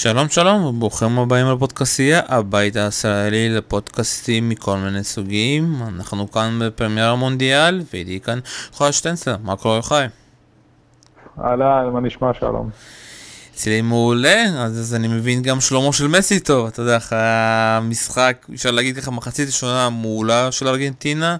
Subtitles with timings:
[0.00, 5.74] שלום שלום וברוכים הבאים לפודקאסטייה, הבית הישראלי לפודקאסטים מכל מיני סוגים.
[5.88, 8.38] אנחנו כאן בפרמייר המונדיאל, ואיתי כאן
[8.72, 10.04] חוי שטנצלר, מה קורה חי?
[11.40, 12.70] אהלן, מה נשמע שלום?
[13.54, 18.46] אצלי מעולה, אז, אז אני מבין גם שלמה של מסי טוב, אתה יודע, אחרי המשחק,
[18.54, 21.36] אפשר להגיד ככה, מחצית ראשונה מעולה של ארגנטינה,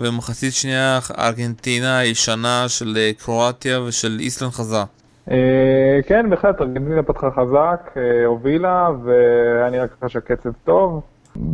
[0.00, 4.84] ומחצית שנייה ארגנטינה הישנה של אה, קרואטיה ושל איסלנד חזר.
[5.30, 11.02] אה, כן, בהחלט, ארגנטינה פתחה חזק, אה, הובילה, והיה נראה ככה שהקצב טוב.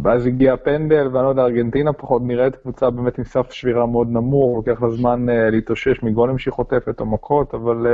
[0.03, 4.09] ואז הגיע הפנדל, ואני לא יודע, ארגנטינה פחות נראית קבוצה באמת עם סף שבירה מאוד
[4.11, 7.87] נמוך, לוקח לה זמן uh, להתאושש מגולים שהיא חוטפת או מכות, אבל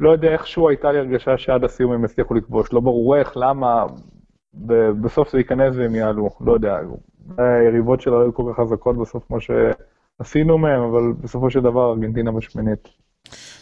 [0.00, 3.86] לא יודע איכשהו הייתה לי הרגשה שעד הסיום הם הצליחו לכבוש, לא ברור איך, למה,
[5.02, 6.78] בסוף זה ייכנס והם יעלו, לא יודע,
[7.38, 12.32] היריבות שלו היו כל כך חזקות בסוף כמו שעשינו מהם, אבל בסופו של דבר ארגנטינה
[12.32, 13.05] בשמינית.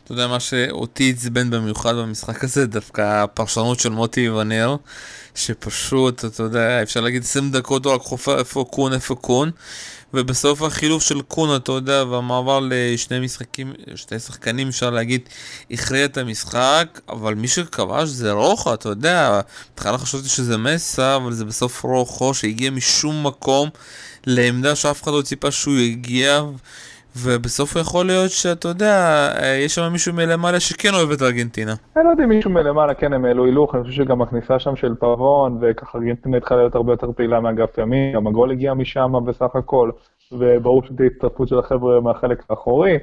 [0.04, 4.77] אתה יודע מה שאותי עצבן במיוחד במשחק הזה, דווקא הפרשנות של מוטי ונר,
[5.34, 9.50] שפשוט, אתה יודע, אפשר להגיד 20 דקות הוא רק חופר איפה קון, איפה קון,
[10.14, 15.20] ובסוף החילוף של קון, אתה יודע, והמעבר לשני משחקים, שני שחקנים, אפשר להגיד,
[15.70, 21.33] הכריע את המשחק, אבל מי שכבש זה רוחו, אתה יודע, בהתחלה חשבתי שזה מסה, אבל
[21.33, 23.69] זה בסוף רוחו, שהגיע משום מקום
[24.27, 26.42] לעמדה שאף אחד לא ציפה שהוא יגיע.
[27.17, 29.29] ובסוף יכול להיות שאתה יודע,
[29.65, 31.75] יש שם מישהו מלמעלה שכן אוהב את ארגנטינה.
[31.97, 34.77] אני לא יודע אם מישהו מלמעלה כן הם העלו הילוך, אני חושב שגם הכניסה שם
[34.77, 39.12] של פרון, וככה ארגנטינה התחילה להיות הרבה יותר פעילה מאגף ימין, גם הגול הגיע משם
[39.27, 39.91] בסך הכל,
[40.33, 42.98] וברור שתהיה הצטרפות של החבר'ה מהחלק האחורי.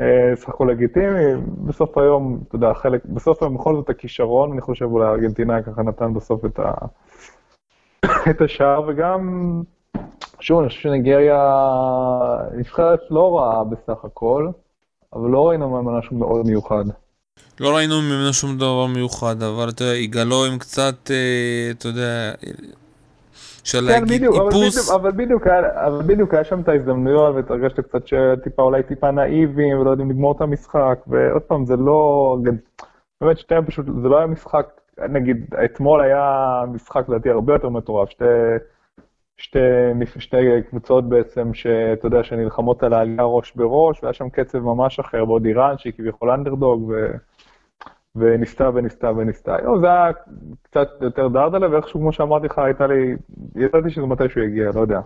[0.00, 1.24] אה, סך הכל לגיטימי,
[1.66, 5.82] בסוף היום, אתה יודע, חלק, בסוף היום בכל זאת הכישרון, אני חושב אולי הארגנטינאי ככה
[5.82, 6.72] נתן בסוף את, ה...
[8.30, 9.62] את השער, וגם
[10.40, 11.38] שוב, אני חושב שניגריה
[12.56, 14.48] נבחרת לא רעה בסך הכל,
[15.12, 16.84] אבל לא ראינו ממנה משהו מאוד מיוחד.
[17.60, 22.32] לא ראינו ממנו שום דבר מיוחד, אבל אתה יודע, יגאלו עם קצת, אה, אתה יודע,
[23.62, 24.90] אפשר כן, להגיד בדיוק, איפוס.
[24.90, 29.90] אבל בדיוק, אבל בדיוק היה שם את ההזדמנויות, והתרגשת קצת שטיפה, אולי טיפה נאיבים, ולא
[29.90, 32.36] יודעים לגמור את המשחק, ועוד פעם, זה לא,
[33.20, 34.66] באמת שתיהם פשוט, זה לא היה משחק,
[35.08, 38.24] נגיד, אתמול היה משחק לדעתי הרבה יותר מטורף, שתי...
[39.36, 39.58] שתי,
[40.18, 40.36] שתי
[40.70, 45.44] קבוצות בעצם, שאתה יודע, שנלחמות על העלייה ראש בראש, והיה שם קצב ממש אחר, בעוד
[45.44, 47.16] איראן, שהיא כביכול אנדרדוג, ו...
[48.16, 49.56] וניסתה וניסתה וניסתה.
[49.62, 50.12] יו, זה היה
[50.62, 53.16] קצת יותר דרדלה, ואיכשהו, כמו שאמרתי לך, הייתה לי,
[53.56, 55.00] ידעתי שזה מתישהו יגיע, לא יודע.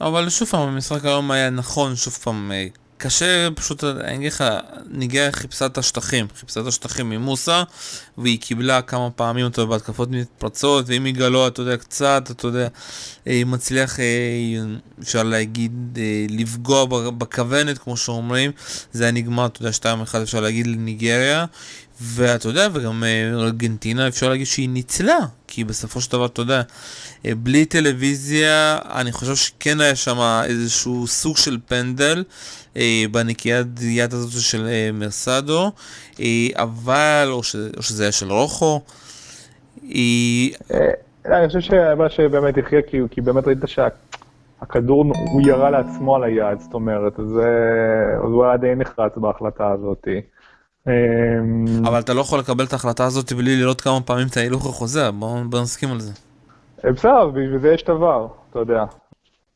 [0.00, 2.66] אבל שוב פעם, המשחק היום היה נכון, שוב פעם, אה,
[3.04, 4.44] קשה פשוט, אני אגיד לך,
[4.90, 7.62] ניגריה חיפשה את השטחים, חיפשה את השטחים ממוסה,
[8.18, 12.68] והיא קיבלה כמה פעמים אותו בהתקפות מתפרצות, ואם יגלו, אתה יודע, קצת, אתה יודע,
[13.24, 14.04] היא מצליח, אה,
[15.02, 16.84] אפשר להגיד, אה, לפגוע
[17.18, 18.50] בכוונת, כמו שאומרים,
[18.92, 21.44] זה היה נגמר, אתה יודע, 2-1 אפשר להגיד לניגריה,
[22.02, 26.62] ואתה יודע, וגם אה, ארגנטינה אפשר להגיד שהיא ניצלה, כי בסופו של דבר, אתה יודע,
[27.24, 32.24] בלי טלוויזיה, אני חושב שכן היה שם איזשהו סוג של פנדל.
[32.76, 35.70] אה, בנקיית יד הזאת של אה, מרסדו,
[36.20, 38.80] אה, אבל, או, ש, או שזה היה של רוחו,
[39.82, 40.54] היא...
[41.26, 46.60] אני חושב שמה שבאמת הכריע, כי, כי באמת ראית שהכדור, הוא ירה לעצמו על היד,
[46.60, 47.38] זאת אומרת, אז
[48.22, 50.08] הוא היה די נחרץ בהחלטה הזאת.
[51.84, 55.10] אבל אתה לא יכול לקבל את ההחלטה הזאת בלי לראות כמה פעמים את ההילוך החוזר,
[55.50, 56.12] בוא נסכים על זה.
[56.84, 58.84] בסדר, בשביל זה יש את הוואר, אתה יודע.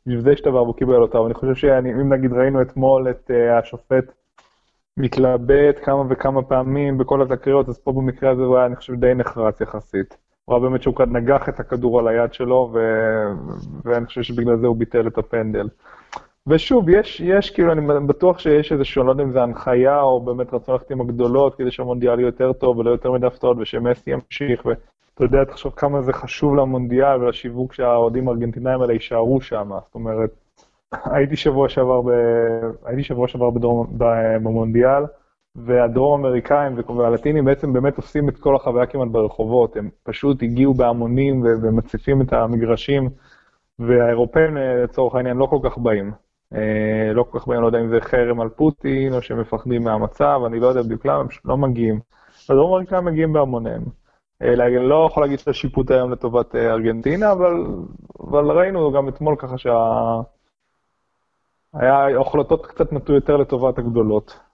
[0.06, 3.58] בשביל זה יש דבר והוא קיבל אותה, ואני חושב שאם נגיד ראינו אתמול את uh,
[3.58, 4.04] השופט
[4.96, 9.14] מתלבט כמה וכמה פעמים בכל התקריות, אז פה במקרה הזה הוא היה, אני חושב, די
[9.14, 10.16] נחרץ יחסית.
[10.44, 12.78] הוא ראה באמת שהוא נגח את הכדור על היד שלו, ו...
[13.84, 15.68] ואני חושב שבגלל זה הוא ביטל את הפנדל.
[16.48, 20.54] ושוב, יש, יש כאילו, אני בטוח שיש איזשהו, לא יודע אם זה הנחיה או באמת
[20.54, 24.66] רצון ללכת עם הגדולות, כדי שהמונדיאל יהיה יותר טוב ולא יותר מדי הפתעות ושמסי ימשיך,
[25.14, 29.70] אתה יודע, תחשוב כמה זה חשוב למונדיאל ולשיווק שהאוהדים הארגנטינאים האלה יישארו שם.
[29.84, 30.31] זאת אומרת,
[31.04, 32.08] הייתי שבוע שעבר, ב...
[32.84, 33.87] הייתי שבוע שעבר בדרום...
[34.42, 35.03] במונדיאל,
[35.56, 39.76] והדרום אמריקאים והלטינים בעצם באמת עושים את כל החוויה כמעט ברחובות.
[39.76, 43.08] הם פשוט הגיעו בהמונים ומציפים את המגרשים,
[43.78, 46.12] והאירופאים לצורך העניין לא כל כך באים.
[46.54, 49.84] אה, לא כל כך באים, לא יודע אם זה חרם על פוטין או שהם מפחדים
[49.84, 52.00] מהמצב, אני לא יודע בדיוק למה, הם לא מגיעים.
[52.50, 53.82] הדרום אמריקאים מגיעים בהמוניהם.
[54.42, 57.52] אה, לא יכול להגיד שזה שיפוט היום לטובת אה, ארגנטינה, אבל,
[58.20, 59.74] אבל ראינו גם אתמול ככה שה...
[62.20, 64.47] החלטות קצת נטו יותר לטובת הגדולות.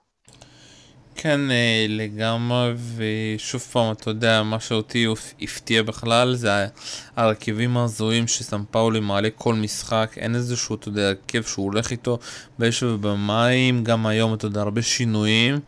[1.15, 5.07] כן, אה, לגמרי, ושוב פעם, אתה יודע, מה שאותי
[5.41, 6.67] הפתיע בכלל זה
[7.15, 12.19] הרכיבים ההזויים שסם פאולי מעלה כל משחק, אין איזשהו, אתה יודע, הרכב שהוא הולך איתו
[12.59, 15.59] באש ובמים, גם היום, אתה יודע, הרבה שינויים.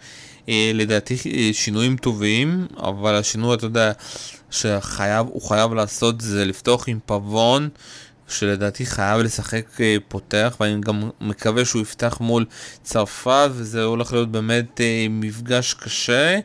[0.49, 3.91] אה, לדעתי אה, שינויים טובים, אבל השינוי, אתה יודע,
[4.51, 7.69] שהוא חייב לעשות זה לפתוח עם פבון.
[8.27, 12.45] שלדעתי חייב לשחק אה, פותח, ואני גם מקווה שהוא יפתח מול
[12.83, 16.39] צרפת, וזה הולך להיות באמת אה, מפגש קשה.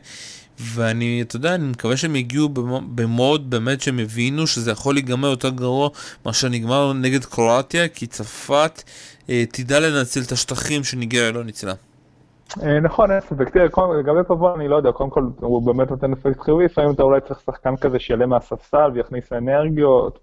[0.59, 2.49] ואני, אתה יודע, אני מקווה שהם יגיעו
[2.95, 5.89] במוד באמת שהם הבינו שזה יכול להיגמר יותר גרוע
[6.25, 8.83] מאשר נגמר נגד קרואטיה, כי צרפת
[9.29, 11.73] אה, תדע לנצל את השטחים שניגריה לא ניצלה.
[12.63, 13.49] אה, נכון, אין ספק.
[13.49, 13.65] תראה,
[13.99, 17.21] לגבי פבון, אני לא יודע, קודם כל, הוא באמת נותן אפקט חיובי, לפעמים אתה אולי
[17.21, 20.19] צריך שחקן כזה שיעלה מהספסל ויכניס אנרגיות,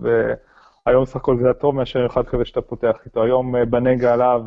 [0.91, 3.23] והיום סך הכל זה טוב מאשר אחד כזה שאתה פותח איתו.
[3.23, 4.43] היום אה, בנגה עליו,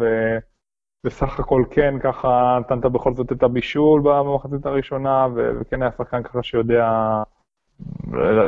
[1.06, 6.44] בסך הכל כן, ככה נתנת בכל זאת את הבישול במחצית הראשונה, וכן היה שחקן ככה
[6.44, 6.88] שיודע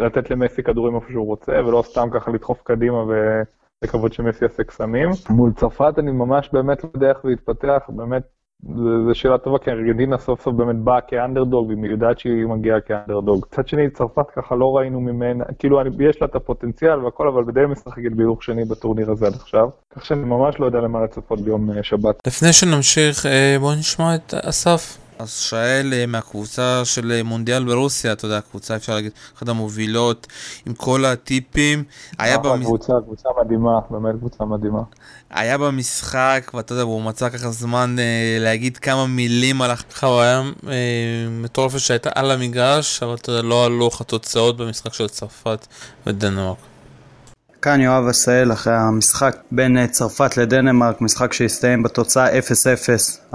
[0.06, 5.10] לתת למסי כדורים איפה שהוא רוצה, ולא סתם ככה לדחוף קדימה ולקוות שמסי יעשה קסמים.
[5.30, 8.24] מול צרפת אני ממש באמת לא יודע איך זה יתפתח, באמת
[9.08, 13.46] זו שאלה טובה, כי ארגנטינה סוף סוף באמת באה כאנדרדוג, והיא יודעת שהיא מגיעה כאנדרדוג.
[13.52, 15.80] מצד שני, צרפת ככה לא ראינו ממנה, כאילו
[16.10, 19.68] יש לה את הפוטנציאל והכל, אבל בדי משחקת בהילוך שני בטורניר הזה עד עכשיו.
[19.96, 22.28] כך שאני ממש לא יודע למה לצפות ביום אה, שבת.
[22.28, 25.05] לפני שנמשיך, אה, בואו נשמע את אסף.
[25.20, 30.28] אז שאל אה, מהקבוצה של אה, מונדיאל ברוסיה, אתה יודע, קבוצה אפשר להגיד, אחת המובילות,
[30.66, 31.84] עם כל הטיפים.
[32.20, 32.66] היה במש...
[32.66, 34.82] קבוצה, קבוצה מדהימה, באמת קבוצה מדהימה.
[35.30, 41.28] היה במשחק, ואתה יודע, הוא מצא ככה זמן אה, להגיד כמה מילים על החוויה אה,
[41.30, 45.68] מטורפת שהייתה על המגרש, אבל אתה יודע, לא עלו לך התוצאות במשחק של צרפת
[46.08, 46.58] ודנמרק.
[47.66, 52.42] כאן יואב עשהאל אחרי המשחק בין אה, צרפת לדנמרק, משחק שהסתיים בתוצאה 0-0,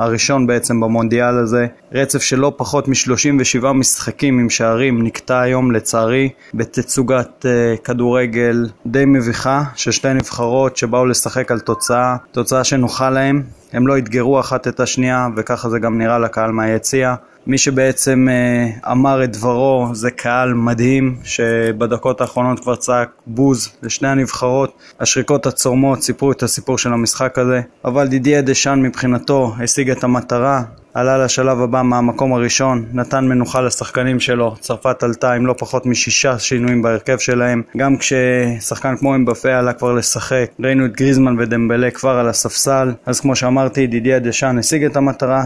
[0.00, 1.66] הראשון בעצם במונדיאל הזה.
[1.92, 9.04] רצף של לא פחות מ-37 משחקים עם שערים נקטע היום לצערי בתצוגת uh, כדורגל די
[9.04, 13.42] מביכה של שתי נבחרות שבאו לשחק על תוצאה, תוצאה שנוחה להם.
[13.72, 17.14] הם לא אתגרו אחת את השנייה וככה זה גם נראה לקהל מהיציע.
[17.46, 24.08] מי שבעצם אה, אמר את דברו זה קהל מדהים שבדקות האחרונות כבר צעק בוז לשני
[24.08, 24.78] הנבחרות.
[25.00, 30.62] השריקות הצורמות סיפרו את הסיפור של המשחק הזה, אבל דידיה דשאן מבחינתו השיג את המטרה,
[30.94, 36.38] עלה לשלב הבא מהמקום הראשון, נתן מנוחה לשחקנים שלו, צרפת עלתה עם לא פחות משישה
[36.38, 42.10] שינויים בהרכב שלהם, גם כששחקן כמו אמבפה עלה כבר לשחק, ראינו את גריזמן ודמבלה כבר
[42.10, 45.44] על הספסל, אז כמו שאמרתי, דידיה דשאן השיג את המטרה,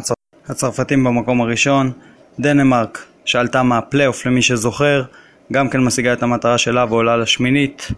[0.49, 1.93] הצרפתים במקום הראשון,
[2.41, 5.03] דנמרק שעלתה מהפלייאוף למי שזוכר,
[5.53, 7.89] גם כן משיגה את המטרה שלה ועולה לשמינית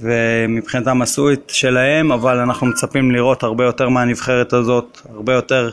[0.00, 5.70] ומבחינתם עשו את שלהם, אבל אנחנו מצפים לראות הרבה יותר מהנבחרת הזאת, הרבה יותר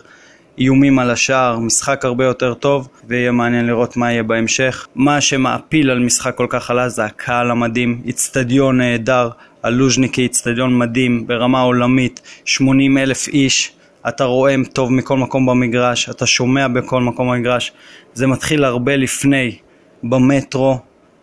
[0.58, 4.88] איומים על השער, משחק הרבה יותר טוב, ויהיה מעניין לראות מה יהיה בהמשך.
[4.96, 9.30] מה שמעפיל על משחק כל כך עלה זה הקהל המדהים, איצטדיון נהדר,
[9.64, 13.72] הלוז'ניקי איצטדיון מדהים ברמה עולמית, 80 אלף איש.
[14.08, 17.72] אתה רואה טוב מכל מקום במגרש, אתה שומע בכל מקום במגרש.
[18.14, 19.58] זה מתחיל הרבה לפני,
[20.04, 20.80] במטרו,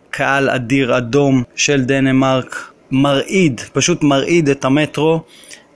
[0.09, 5.21] קהל אדיר אדום של דנמרק, מרעיד, פשוט מרעיד את המטרו,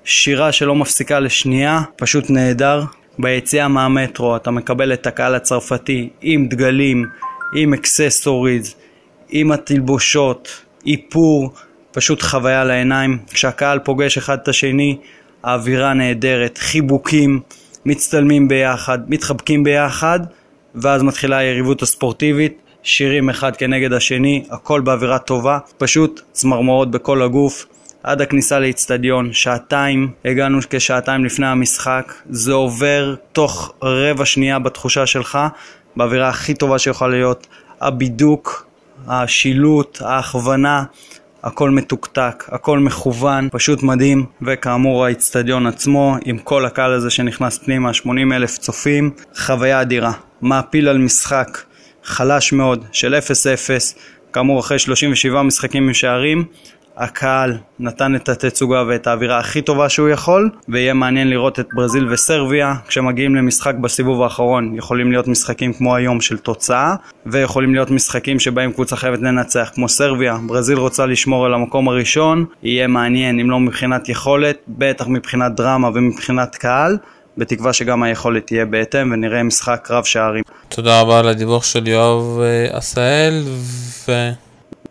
[0.03, 2.83] שירה שלא מפסיקה לשנייה, פשוט נהדר.
[3.19, 7.05] ביציאה מהמטרו אתה מקבל את הקהל הצרפתי עם דגלים,
[7.55, 8.75] עם אקססוריז,
[9.29, 11.53] עם התלבושות, איפור,
[11.91, 13.17] פשוט חוויה לעיניים.
[13.31, 14.97] כשהקהל פוגש אחד את השני,
[15.43, 17.39] האווירה נהדרת, חיבוקים,
[17.85, 20.19] מצטלמים ביחד, מתחבקים ביחד,
[20.75, 27.65] ואז מתחילה היריבות הספורטיבית, שירים אחד כנגד השני, הכל באווירה טובה, פשוט צמרמורות בכל הגוף.
[28.03, 35.39] עד הכניסה לאיצטדיון, שעתיים, הגענו כשעתיים לפני המשחק, זה עובר תוך רבע שנייה בתחושה שלך,
[35.95, 37.47] באווירה הכי טובה שיכולה להיות,
[37.81, 38.67] הבידוק,
[39.07, 40.83] השילוט, ההכוונה,
[41.43, 47.93] הכל מתוקתק, הכל מכוון, פשוט מדהים, וכאמור האיצטדיון עצמו, עם כל הקהל הזה שנכנס פנימה,
[47.93, 50.11] 80 אלף צופים, חוויה אדירה.
[50.41, 51.57] מעפיל על משחק
[52.05, 53.17] חלש מאוד של 0-0,
[54.33, 56.45] כאמור אחרי 37 משחקים עם שערים,
[56.97, 62.07] הקהל נתן את התצוגה ואת האווירה הכי טובה שהוא יכול ויהיה מעניין לראות את ברזיל
[62.11, 66.95] וסרביה כשמגיעים למשחק בסיבוב האחרון יכולים להיות משחקים כמו היום של תוצאה
[67.25, 70.37] ויכולים להיות משחקים שבהם קבוצה חייבת לנצח כמו סרביה.
[70.47, 75.89] ברזיל רוצה לשמור על המקום הראשון יהיה מעניין אם לא מבחינת יכולת בטח מבחינת דרמה
[75.93, 76.97] ומבחינת קהל
[77.37, 80.43] בתקווה שגם היכולת תהיה בהתאם ונראה משחק רב שערים.
[80.69, 83.43] תודה רבה על הדיווח של יואב אה, עשהאל
[84.07, 84.11] ו...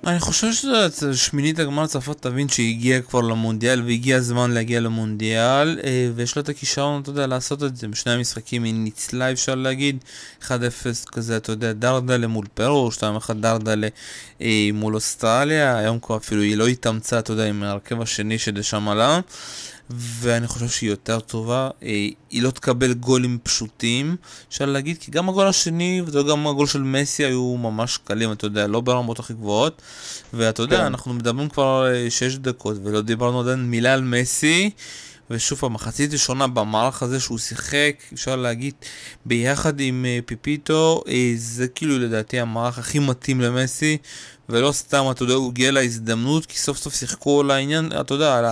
[0.06, 6.10] אני חושב שזה שמינית הגמר צרפת תבין שהגיע כבר למונדיאל והגיע הזמן להגיע למונדיאל אה,
[6.14, 7.88] ויש לה את הכישרון, אתה יודע, לעשות את זה.
[7.88, 10.04] בשני המשחקים היא ניצלה אפשר להגיד,
[10.42, 10.48] 1-0
[11.12, 12.90] כזה, אתה יודע, דרדלה מול פרו,
[13.28, 13.88] 2-1 דרדלה
[14.72, 19.20] מול אוסטרליה, היום כבר אפילו היא לא התאמצה, אתה יודע, עם ההרכב השני שדשם עלה.
[19.90, 21.70] ואני חושב שהיא יותר טובה.
[21.82, 21.88] אה,
[22.30, 24.16] היא לא תקבל גולים פשוטים,
[24.48, 28.66] אפשר להגיד, כי גם הגול השני וגם הגול של מסי היו ממש קלים, אתה יודע,
[28.66, 29.82] לא ברמות הכי גבוהות.
[30.32, 30.84] ואתה יודע, כן.
[30.84, 34.70] אנחנו מדברים כבר 6 דקות ולא דיברנו עדיין מילה על מסי.
[35.31, 38.75] ושוב פעם, מחצית ראשונה במערך הזה שהוא שיחק, אפשר להגיד,
[39.26, 43.99] ביחד עם uh, פיפיטו, uh, זה כאילו לדעתי המערך הכי מתאים למסי,
[44.49, 48.38] ולא סתם, אתה יודע, הוא הגיע להזדמנות, כי סוף סוף שיחקו על העניין, אתה יודע,
[48.38, 48.45] על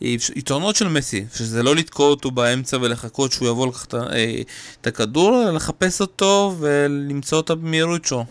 [0.00, 4.42] היתרונות של מסי, שזה לא לתקוע אותו באמצע ולחכות שהוא יבוא לקחת אה,
[4.80, 8.24] את הכדור, אלא לחפש אותו ולמצוא אותה במהירות שלו.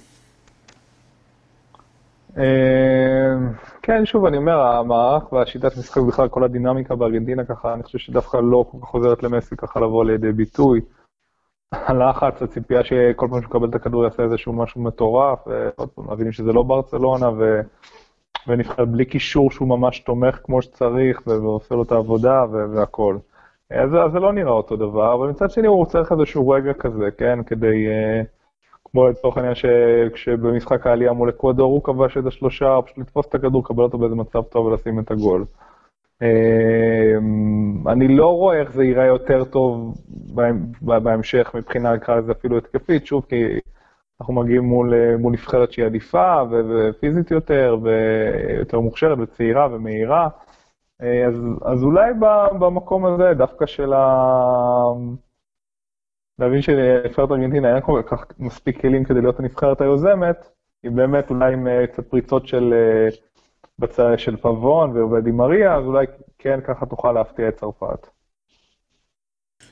[3.83, 8.37] כן, שוב, אני אומר, המערך והשיטת משחק, בכלל כל הדינמיקה בארגנטינה ככה, אני חושב שדווקא
[8.37, 10.81] לא כל כך חוזרת למסי ככה לבוא לידי ביטוי.
[11.71, 16.31] הלחץ, הציפייה שכל פעם שהוא מקבל את הכדור יעשה איזשהו משהו מטורף, ועוד פעם, מבינים
[16.31, 17.61] שזה לא ברצלונה, ו...
[18.47, 23.19] ונבחר בלי קישור שהוא ממש תומך כמו שצריך, ועושה לו את העבודה והכול.
[23.71, 27.11] אז, אז זה לא נראה אותו דבר, אבל מצד שני הוא צריך איזשהו רגע כזה,
[27.17, 27.87] כן, כדי...
[27.87, 28.40] Uh,
[28.91, 33.61] כמו לצורך העניין שכשבמשחק העלייה מול אקוודור הוא כבש את השלושה, פשוט לתפוס את הכדור,
[33.65, 35.45] לקבל אותו באיזה מצב טוב ולשים את הגול.
[36.21, 39.93] אמ, אני לא רואה איך זה ייראה יותר טוב
[40.81, 43.45] בהמשך מבחינה, נקרא לזה אפילו התקפית, שוב, כי
[44.21, 50.29] אנחנו מגיעים מול, מול נבחרת שהיא עדיפה ופיזית יותר, ויותר מוכשרת וצעירה ומהירה.
[51.01, 52.11] אה, אז, אז אולי
[52.59, 54.05] במקום הזה, דווקא של ה...
[56.41, 60.47] להבין שלנבחרת ארגנטינה אין כל כך מספיק כלים כדי להיות הנבחרת היוזמת,
[60.83, 63.09] היא באמת אולי עם אה, קצת פריצות של, אה,
[63.79, 66.05] בצד של פבון ועובדי מריה, אז אולי
[66.39, 68.07] כן ככה תוכל להפתיע את צרפת.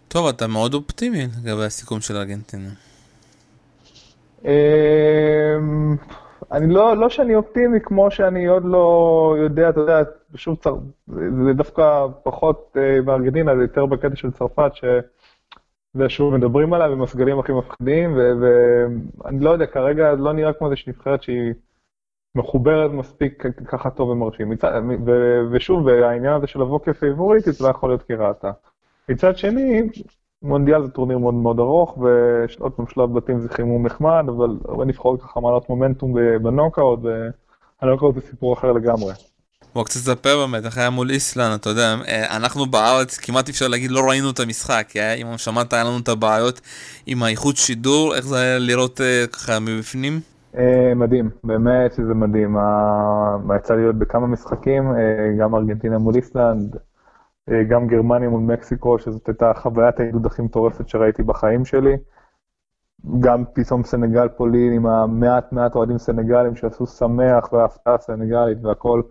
[0.07, 2.69] טוב, אתה מאוד אופטימי לגבי הסיכום של ארגנטינה.
[4.45, 5.95] אמ,
[6.51, 9.99] אני לא, לא שאני אופטימי כמו שאני עוד לא יודע, אתה יודע,
[10.35, 10.75] שוב, צר...
[11.45, 14.83] זה דווקא פחות אה, בארגנטינה, זה יותר בקטע של צרפת, ש...
[15.95, 20.91] ושוב מדברים עליו עם הסגלים הכי מפחידים, ואני לא יודע, כרגע לא נראה כמו איזושהי
[20.91, 21.53] נבחרת שהיא
[22.35, 24.51] מחוברת מספיק ככה טוב ומרשים.
[25.51, 28.51] ושוב, העניין הזה של לבוא כפייבוריטית לא יכול להיות כרעתה.
[29.09, 29.81] מצד שני,
[30.41, 34.85] מונדיאל זה טורניר מאוד מאוד ארוך, ועוד פעם שלב בתים זה חימום נחמד, אבל הרבה
[34.85, 36.99] נבחרות ככה מעלות מומנטום בנוקאוט,
[37.81, 39.13] והנוקאוט זה סיפור אחר לגמרי.
[39.79, 43.67] בוא קצת תספר באמת איך היה מול איסלנד, אתה יודע, אה, אנחנו בארץ כמעט אפשר
[43.67, 46.61] להגיד לא ראינו את המשחק, כי היה, אם שמעת היה לנו את הבעיות
[47.05, 50.13] עם האיכות שידור, איך זה היה לראות אה, ככה מבפנים?
[50.57, 52.57] אה, מדהים, באמת שזה מדהים,
[53.55, 54.83] יצא להיות בכמה משחקים,
[55.39, 56.75] גם ארגנטינה מול איסלנד,
[57.69, 61.97] גם גרמניה מול מקסיקו, שזאת הייתה חוויית העידוד הכי מטורפת שראיתי בחיים שלי.
[63.19, 69.01] גם פתאום סנגל פולין עם המעט מעט אוהדים סנגלים שעשו שמח והפתעה סנגלית והכל.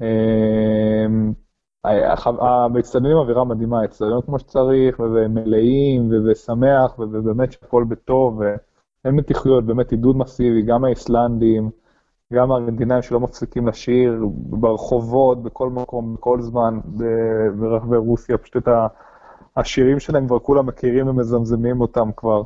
[0.00, 1.32] אמ,
[2.72, 10.16] באצטדיונים אווירה מדהימה, אצטדיונים כמו שצריך, ומלאים, ושמח, ובאמת שהכל בטוב, ואין מתיחויות, באמת עידוד
[10.16, 11.70] מסיבי, גם האיסלנדים,
[12.32, 16.80] גם הארגנטינאים שלא מפסיקים לשיר ברחובות, בכל מקום, בכל זמן,
[17.60, 18.68] ברחבי רוסיה, פשוט את
[19.56, 22.42] השירים שלהם כבר כולם מכירים ומזמזמים אותם כבר.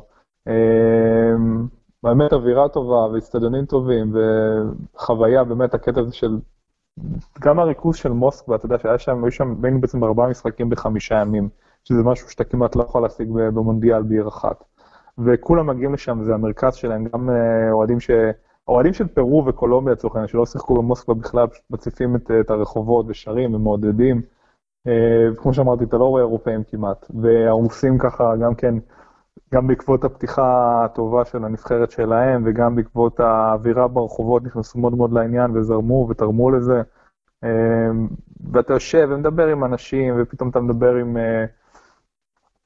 [0.47, 1.67] אמ,
[2.03, 4.13] באמת אווירה טובה, ואיצטדיונים טובים,
[4.95, 6.37] וחוויה, באמת הקטע הזה של
[7.39, 11.15] גם הריכוז של מוסקבה, אתה יודע שהיה שם, היו שם, היינו בעצם בארבעה משחקים בחמישה
[11.15, 11.49] ימים,
[11.83, 14.63] שזה משהו שאתה כמעט לא יכול להשיג במונדיאל בעיר אחת.
[15.17, 18.11] וכולם מגיעים לשם, זה המרכז שלהם, גם אה, אוהדים ש...
[18.67, 23.05] אוהדים של פרו וקולומביה לצורך העניין, שלא שיחקו במוסקבה בכלל, פשוט מציפים את, את הרחובות
[23.09, 24.21] ושרים ומעודדים.
[24.87, 27.11] אה, כמו שאמרתי, אתה לא רואה אירופאים כמעט.
[27.21, 28.75] והרוסים ככה גם כן
[29.53, 35.57] גם בעקבות הפתיחה הטובה של הנבחרת שלהם, וגם בעקבות האווירה ברחובות, נכנסו מאוד מאוד לעניין
[35.57, 36.81] וזרמו ותרמו לזה.
[37.43, 38.07] אמ,
[38.51, 41.45] ואתה יושב ומדבר עם אנשים, ופתאום אתה מדבר עם, אה,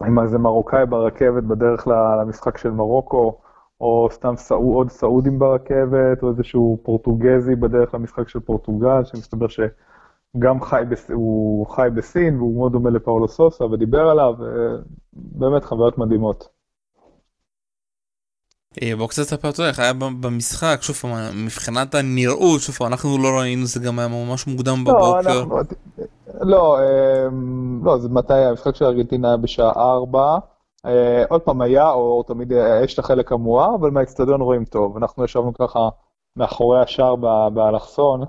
[0.05, 1.87] עם איזה מרוקאי ברכבת בדרך
[2.21, 3.39] למשחק של מרוקו,
[3.81, 10.61] או סתם סעוד, עוד סעודים ברכבת, או איזשהו פורטוגזי בדרך למשחק של פורטוגל, שמסתבר שגם
[10.61, 10.83] חי.
[11.13, 14.33] הוא חי בסין, והוא מאוד דומה לפאולו סוסה, ודיבר עליו,
[15.13, 16.56] באמת חוויות מדהימות.
[18.81, 23.17] אה, בוא קצת תספר אותו איך היה במשחק, שוב פעם, מבחינת הנראות, שוב פעם, אנחנו
[23.17, 25.43] לא ראינו, זה גם היה ממש מוקדם לא, בבוקר.
[26.41, 30.37] לא, אמ, לא, זה מתי המשחק של ארגנטינה היה בשעה 4.
[30.85, 32.51] אה, עוד פעם היה, או תמיד
[32.83, 34.97] יש את החלק המואר, אבל מהאצטדיון רואים טוב.
[34.97, 35.89] אנחנו ישבנו ככה
[36.35, 37.15] מאחורי השער
[37.53, 38.23] באלכסון,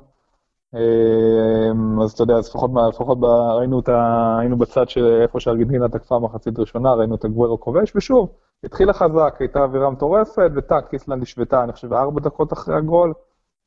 [0.74, 3.18] אז אתה יודע, אז לפחות, לפחות
[3.58, 4.36] ראינו את ה...
[4.40, 8.28] היינו בצד של איפה שארגנטינה תקפה מחצית ראשונה, ראינו את הגוורו כובש, ושוב,
[8.64, 13.12] התחילה חזק, הייתה אווירה מטורפת, וטאק, איסלנד השוותה, אני חושב, ארבע דקות אחרי הגול,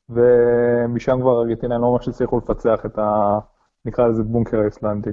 [0.08, 3.38] ומשם כבר ארגנטינה לא ממש הצליחו לפצח את ה...
[3.84, 5.10] נקרא לזה בונקר האיסלנדי.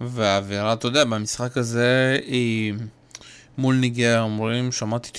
[0.00, 2.74] והאווירה, אתה יודע, במשחק הזה היא
[3.58, 5.10] מול ניגר, אומרים, שמעתי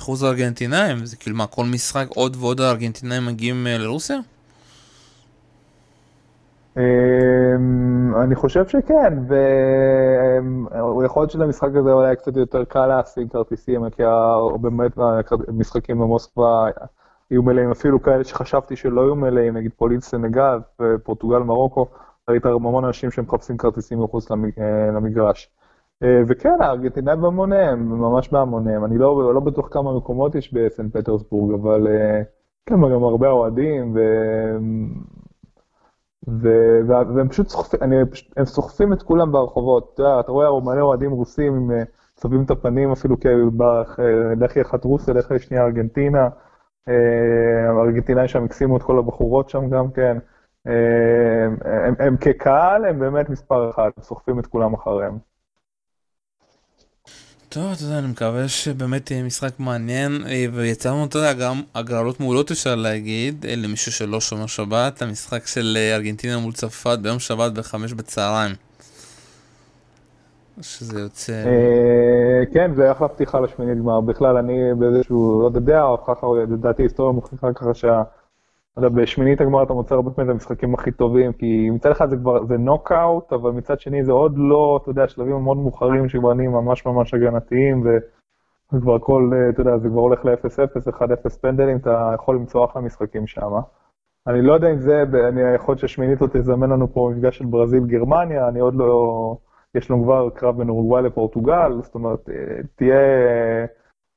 [0.00, 4.16] 95% ארגנטינאים, זה כאילו מה, כל משחק עוד ועוד ארגנטינאים מגיעים אה, לרוסיה?
[6.76, 14.02] אמ, אני חושב שכן, ויכול להיות שלמשחק הזה אולי קצת יותר קל להשיג כרטיסים, כי
[14.60, 14.92] באמת
[15.48, 16.66] המשחקים במוסקבה
[17.30, 21.86] יהיו מלאים, אפילו כאלה שחשבתי שלא יהיו מלאים, נגיד פולין סנגל ופורטוגל מרוקו,
[22.30, 24.36] ראית המון אנשים שמחפשים כרטיסים מחוץ אה,
[24.94, 25.50] למגרש.
[26.02, 28.84] אה, וכן, הארגנטינאים בהמוניהם, ממש בהמוניהם.
[28.84, 32.22] אני לא, לא בטוח כמה מקומות יש בסן פטרסבורג, אבל אה,
[32.66, 34.00] כן, גם הרבה אוהדים, ו...
[36.88, 37.96] והם פשוט סוחפים, אני,
[38.44, 39.90] סוחפים את כולם ברחובות.
[39.94, 41.70] אתה יודע, אתה רואה מלא אוהדים רוסים,
[42.16, 43.16] צובעים את הפנים אפילו
[44.40, 46.28] לכי אחת רוסיה, לכי שנייה ארגנטינה.
[47.68, 50.18] הארגנטינאים שם הקסימו את כל הבחורות שם גם כן.
[50.64, 55.33] הם, הם, הם כקהל, הם באמת מספר אחד, סוחפים את כולם אחריהם.
[57.54, 62.20] טוב, אתה יודע, אני מקווה שבאמת יהיה משחק מעניין, אה, ויצאנו, אתה יודע, גם הגרלות
[62.20, 67.18] מעולות אפשר להגיד, אה, למישהו שלא שומר שבת, המשחק של אה, ארגנטינה מול צרפת ביום
[67.18, 68.52] שבת בחמש בצהריים.
[70.60, 71.44] שזה יוצא...
[72.54, 74.00] כן, זה אחלה פתיחה לשמינית גמר.
[74.00, 78.02] בכלל, אני באיזשהו, לא יודע, או ככה, לדעתי היסטוריה מוכיחה ככה שה...
[78.76, 82.16] יודע, בשמינית הגמר אתה מוצא הרבה פעמים את המשחקים הכי טובים, כי מצד אחד זה
[82.16, 86.34] כבר, זה נוקאוט, אבל מצד שני זה עוד לא, אתה יודע, שלבים מאוד מאוחרים שכבר
[86.34, 87.84] נהיים ממש ממש הגנתיים,
[88.72, 93.26] וכבר הכל, אתה יודע, זה כבר הולך ל-0-0, 1-0 פנדלים, אתה יכול למצוא אחלה משחקים
[93.26, 93.50] שם.
[94.26, 97.46] אני לא יודע אם זה, אני יכול להיות ששמינית לא תזמן לנו פה מפגש של
[97.46, 99.36] ברזיל-גרמניה, אני עוד לא,
[99.74, 102.34] יש לנו כבר קרב בין אורוגוואי לפורטוגל, זאת אומרת, אה,
[102.76, 102.96] תהיה...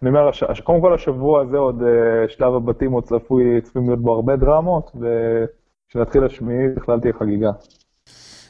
[0.02, 0.30] אני אומר,
[0.64, 4.92] קודם כל השבוע הזה עוד אה, שלב הבתים עוד צפוי, צפויים להיות בו הרבה דרמות,
[4.96, 7.52] וכשנתחיל השמיעי בכלל תהיה חגיגה.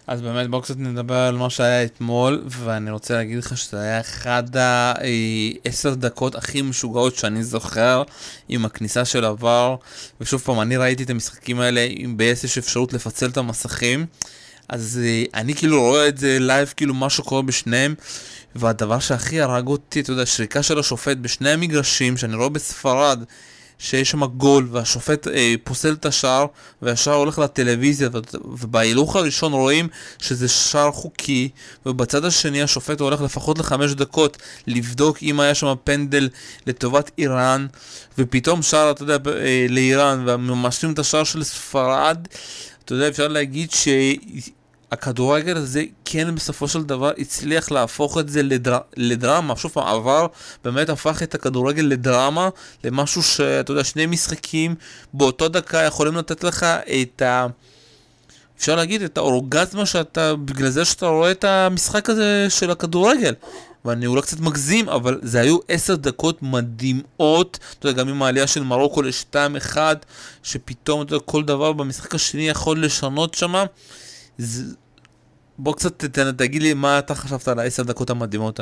[0.08, 4.00] אז באמת בואו קצת נדבר על מה שהיה אתמול, ואני רוצה להגיד לך שזה היה
[4.00, 8.04] אחד העשר דקות הכי משוגעות שאני זוכר
[8.50, 9.76] עם הכניסה של עבר,
[10.22, 14.06] ושוב פעם, אני ראיתי את המשחקים האלה, אם ביס יש אפשרות לפצל את המסכים,
[14.70, 17.96] אז אה, אני כאילו רואה את זה live, כאילו מה שקורה בשניהם.
[18.56, 23.24] והדבר שהכי הרג אותי, אתה יודע, שריקה של השופט בשני המגרשים, שאני רואה בספרד,
[23.80, 26.46] שיש שם גול, והשופט אה, פוסל את השער,
[26.82, 28.10] והשער הולך לטלוויזיה,
[28.46, 29.88] ובהילוך הראשון רואים
[30.20, 31.50] שזה שער חוקי,
[31.86, 36.30] ובצד השני השופט הולך לפחות לחמש דקות לבדוק אם היה שם פנדל
[36.68, 37.68] לטובת איראן,
[38.18, 42.28] ופתאום שער, אתה יודע, אה, לאיראן, וממשים את השער של ספרד,
[42.86, 43.88] אתה יודע, אפשר להגיד ש...
[44.92, 48.78] הכדורגל הזה כן בסופו של דבר הצליח להפוך את זה לדר...
[48.98, 50.28] לדרמה, שוב פעם, עבר
[50.64, 52.50] באמת הפך את הכדורגל לדרמה,
[52.84, 54.76] למשהו שאתה יודע, שני משחקים
[55.14, 56.66] באותו דקה יכולים לתת לך
[57.02, 57.48] את ה...
[58.58, 63.34] אפשר להגיד את האורגזמה שאתה, בגלל זה שאתה רואה את המשחק הזה של הכדורגל.
[63.86, 68.48] ואני אולי קצת מגזים, אבל זה היו עשר דקות מדהימות, אתה יודע, גם עם העלייה
[68.48, 69.96] של מרוקו לשתיים אחד,
[70.44, 73.66] שפתאום, אתה יודע, כל דבר במשחק השני יכול לשנות שמה.
[74.38, 74.76] זה...
[75.58, 78.60] בוא קצת תתן, תגיד לי מה אתה חשבת על העשר דקות המדהימות.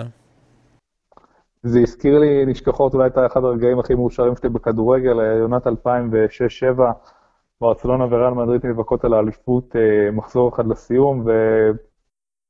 [1.63, 5.69] זה הזכיר לי נשכחות, אולי את אחד הרגעים הכי מאושרים שלי בכדורגל, עונת 2006-2007,
[7.61, 11.25] ברצלונה וריאל מדריד נאבקות על האליפות אה, מחזור אחד לסיום,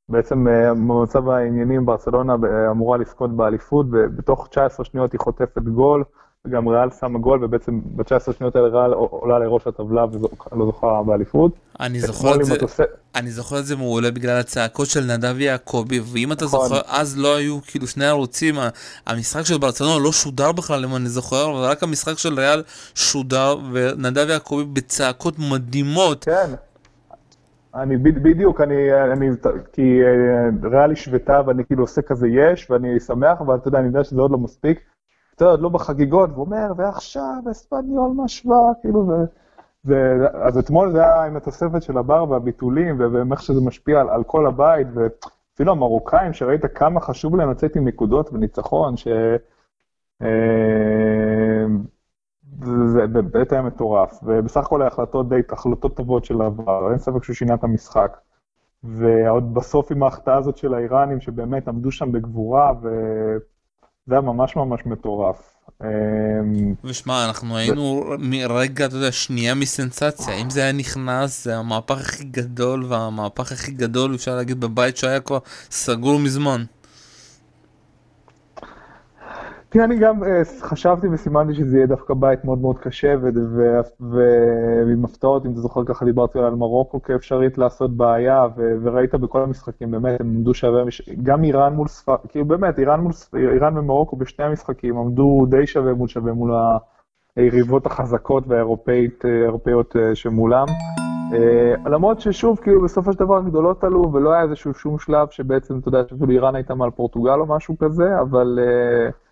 [0.08, 6.04] ובעצם אה, במצב העניינים ברצלונה אה, אמורה לזכות באליפות, ובתוך 19 שניות היא חוטפת גול.
[6.50, 10.04] גם ריאל שמה גול, ובעצם ב-19 שניות האלה ריאל עולה לראש הטבלה
[10.52, 11.52] ולא זוכה באליפות.
[11.80, 12.80] אני זוכר את זה, התוס...
[13.14, 16.68] אני זוכר את זה מעולה בגלל הצעקות של נדב יעקבי, ואם אתה נכון.
[16.68, 18.54] זוכר, אז לא היו כאילו שני ערוצים,
[19.06, 22.62] המשחק של ברצלונה לא שודר בכלל, אם אני זוכר, ורק המשחק של ריאל
[22.94, 26.24] שודר, ונדב יעקבי בצעקות מדהימות.
[26.24, 26.50] כן.
[27.74, 28.74] אני בדיוק, אני,
[29.12, 29.30] אני,
[29.72, 33.86] כי אה, ריאל השוותה ואני כאילו עושה כזה יש, ואני שמח, אבל אתה יודע, אני
[33.86, 34.80] יודע שזה עוד לא מספיק.
[35.36, 39.12] אתה יודע, לא בחגיגות, והוא אומר, ועכשיו אספניול משווה, כאילו, ו...
[39.84, 39.94] ו...
[40.46, 44.46] אז אתמול זה היה עם התוספת של הבר והביטולים, ואיך שזה משפיע על, על כל
[44.46, 49.08] הבית, ואפילו המרוקאים, שראית כמה חשוב להם לצאת עם נקודות וניצחון, ש...
[50.22, 51.66] אה,
[52.86, 57.34] זה באמת היה מטורף, ובסך הכל ההחלטות די, החלטות טובות של העבר, אין ספק שהוא
[57.34, 58.16] שינה את המשחק.
[58.84, 62.88] ועוד בסוף עם ההחטאה הזאת של האיראנים, שבאמת עמדו שם בגבורה, ו...
[64.06, 65.56] זה היה ממש ממש מטורף.
[65.82, 70.34] אמ, ושמע, אנחנו היינו מרגע, אתה יודע, שנייה מסנסציה.
[70.34, 75.20] אם זה היה נכנס, זה המהפך הכי גדול, והמהפך הכי גדול, אפשר להגיד, בבית שהיה
[75.20, 75.38] כבר
[75.70, 76.64] סגור מזמן.
[79.76, 83.14] כי אני גם אה, חשבתי וסימנתי שזה יהיה דווקא בית מאוד מאוד קשה,
[84.00, 88.46] ועם הפתעות, אם אתה זוכר, ככה דיברתי על מרוקו כאפשרית לעשות בעיה,
[88.82, 90.82] וראית בכל המשחקים, באמת, הם עמדו שווה,
[91.22, 96.32] גם איראן מול ספרד, כאילו באמת, איראן, ומרוקו בשני המשחקים עמדו די שווה מול שווה
[96.32, 96.50] מול
[97.36, 100.66] היריבות החזקות והאירופאיות אה, שמולם.
[101.32, 105.78] Uh, למרות ששוב, כאילו, בסופו של דבר הגדולות עלו, ולא היה איזשהו שום שלב שבעצם,
[105.78, 109.25] אתה יודע, שאפילו איראן הייתה מעל פורטוגל או משהו כזה, אבל uh,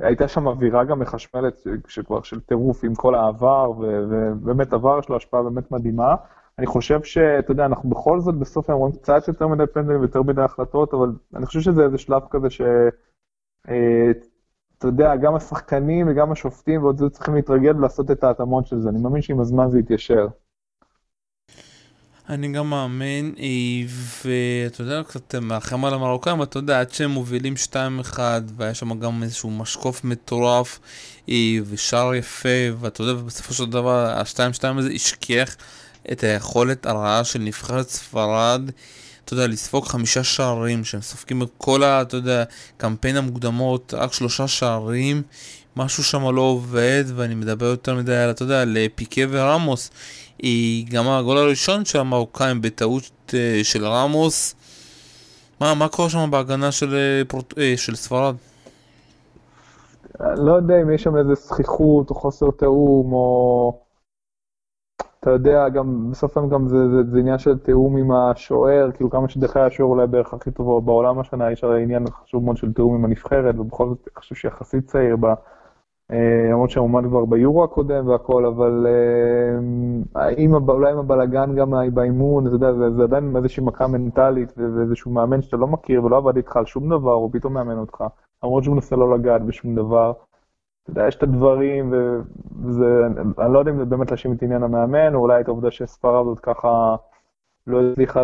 [0.00, 5.16] הייתה שם אווירה גם מחשמלת, שכבר של טירוף עם כל העבר, ובאמת עבר יש לו
[5.16, 6.14] השפעה באמת מדהימה.
[6.58, 10.22] אני חושב שאתה יודע, אנחנו בכל זאת בסוף היום רואים קצת יותר מדי פנדלים ויותר
[10.22, 12.60] מדי החלטות, אבל אני חושב שזה איזה שלב כזה ש...
[13.68, 14.10] אה,
[14.84, 18.88] יודע, גם השחקנים וגם השופטים ועוד זה צריכים להתרגל ולעשות את ההתאמות של זה.
[18.88, 20.26] אני מאמין שעם הזמן זה יתיישר.
[22.30, 23.46] אני גם מאמין, אה,
[24.24, 28.18] ואתה יודע, קצת מרחם על המרוקאים, אתה יודע, עד שהם מובילים 2-1,
[28.56, 30.78] והיה שם גם איזשהו משקוף מטורף,
[31.28, 32.48] אה, ושער יפה,
[32.80, 35.56] ואתה יודע, בסופו של דבר, ה-2-2 הזה השכיח
[36.12, 38.70] את היכולת הרעה של נבחרת ספרד.
[39.24, 42.02] אתה יודע, לספוג חמישה שערים, שהם סופגים את כל ה...
[42.02, 42.44] אתה יודע,
[42.76, 45.22] קמפיין המוקדמות, רק שלושה שערים,
[45.76, 49.90] משהו שם לא עובד, ואני מדבר יותר מדי על, אתה יודע, על פיקה ורמוס.
[50.42, 54.54] היא גם הגול הראשון של המרוקאים בטעות אה, של רמוס.
[55.60, 57.58] מה, מה קורה שם בהגנה של, אה, פרוט...
[57.58, 58.34] אה, של ספרד?
[60.20, 63.80] לא יודע אם יש שם איזה זכיחות או חוסר תיאום או...
[65.20, 69.10] אתה יודע, גם בסוף היום גם זה, זה, זה עניין של תיאום עם השוער, כאילו
[69.10, 72.72] כמה היה השוער אולי בערך הכי טוב בעולם השנה, יש הרי עניין חשוב מאוד של
[72.72, 75.34] תיאום עם הנבחרת, ובכל זאת חושב שיחסית צעיר בה.
[76.12, 82.46] אה, למרות שהוא עומד כבר ביורו הקודם והכל, אבל אה, אולי עם הבלאגן גם באימון,
[82.46, 86.56] אתה יודע, זה, עדיין איזושהי מכה מנטלית ואיזשהו מאמן שאתה לא מכיר ולא עבד איתך
[86.56, 88.04] על שום דבר, הוא פתאום מאמן אותך,
[88.42, 90.12] למרות שהוא מנסה לא לגעת בשום דבר.
[90.82, 93.06] אתה יודע, יש את הדברים, וזה,
[93.38, 96.26] אני לא יודע אם זה באמת להאשים את עניין המאמן, או אולי את העובדה שספרד
[96.26, 96.96] עוד ככה
[97.66, 98.20] לא הצליחה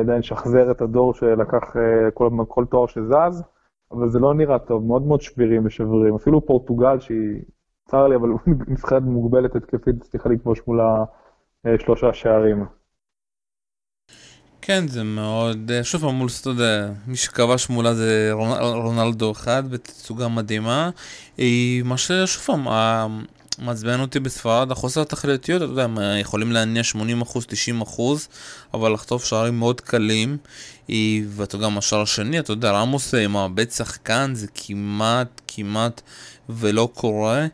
[0.00, 3.44] עדיין לשחזר את הדור שלקח אה, כל, כל תואר שזז.
[3.92, 6.14] אבל זה לא נראה טוב, מאוד מאוד שבירים ושברים.
[6.14, 7.42] אפילו פורטוגל, שהיא,
[7.88, 8.28] צר לי, אבל
[8.72, 11.04] נבחרת מוגבלת התקפית, הצליחה לכבוש מולה
[11.66, 12.64] אה, שלושה שערים.
[14.62, 18.30] כן, זה מאוד, אה, שוב פעם מול, אתה יודע, מי שכבש מולה זה
[18.74, 20.90] רונלדו אחד בתצוגה מדהימה.
[21.38, 22.66] אה, מה ששוב פעם,
[23.58, 26.96] מעצבן אותי בספרד, החוסר התכליתיות, אתה יודע, הם יכולים להניע 80%,
[27.46, 28.00] 90%,
[28.74, 30.36] אבל לחטוף שערים מאוד קלים.
[31.28, 36.00] ואתה גם השער השני, אתה יודע, רמוס עם הבית שחקן זה כמעט, כמעט
[36.48, 37.46] ולא קורה.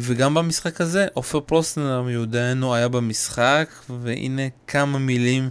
[0.00, 5.48] וגם במשחק הזה, עופר פרוסנר מיודענו היה במשחק, והנה כמה מילים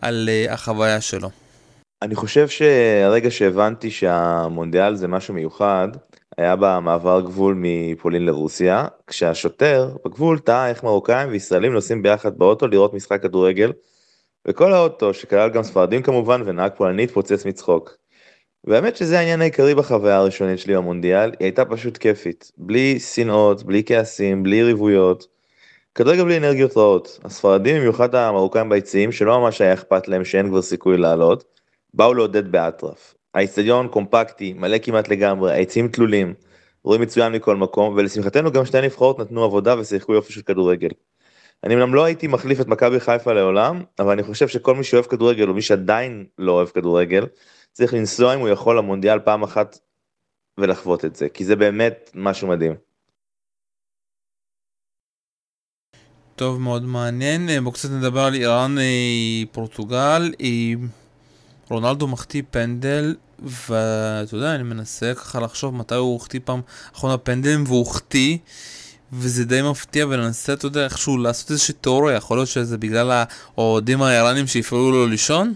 [0.00, 1.30] על אה, החוויה שלו.
[2.02, 5.88] אני חושב שהרגע שהבנתי שהמונדיאל זה משהו מיוחד,
[6.38, 12.94] היה במעבר גבול מפולין לרוסיה, כשהשוטר בגבול טעה איך מרוקאים וישראלים נוסעים ביחד באוטו לראות
[12.94, 13.72] משחק כדורגל,
[14.48, 17.96] וכל האוטו, שכלל גם ספרדים כמובן ונהג פולנית, פוצץ מצחוק.
[18.64, 22.52] והאמת שזה העניין העיקרי בחוויה הראשונית שלי במונדיאל, היא הייתה פשוט כיפית.
[22.58, 25.26] בלי שנאות, בלי כעסים, בלי ריבויות.
[25.94, 27.20] כדורגל בלי אנרגיות רעות.
[27.24, 31.44] הספרדים, במיוחד המרוקאים ביציעים, שלא ממש היה אכפת להם שאין כבר סיכוי לעלות,
[31.94, 33.14] באו לעודד באטרף.
[33.34, 36.34] האיצטדיון קומפקטי, מלא כמעט לגמרי, העצים תלולים,
[36.84, 40.88] רואים מצוין מכל מקום, ולשמחתנו גם שתי נבחרות נתנו עבודה ושיחקו יופי של כדורגל.
[41.66, 45.04] אני אמנם לא הייתי מחליף את מכבי חיפה לעולם, אבל אני חושב שכל מי שאוהב
[45.04, 47.26] כדורגל, או מי שעדיין לא אוהב כדורגל,
[47.72, 49.78] צריך לנסוע אם הוא יכול למונדיאל פעם אחת
[50.58, 52.74] ולחוות את זה, כי זה באמת משהו מדהים.
[56.36, 57.60] טוב, מאוד מעניין.
[57.60, 60.32] בואו קצת נדבר על איראן אה, פורטוגל.
[60.40, 60.72] אה,
[61.70, 66.60] רונלדו מחטיא פנדל, ואתה יודע, אני מנסה ככה לחשוב מתי הוא החטיא פעם
[66.94, 68.38] אחרונה פנדלים, והוא החטיא.
[69.12, 73.24] וזה די מפתיע וננסה, אתה יודע, איכשהו לעשות איזושהי תיאוריה, יכול להיות שזה בגלל
[73.56, 75.54] האוהדים האיראנים שהפריעו לו לישון?